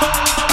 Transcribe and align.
Bye. 0.00 0.43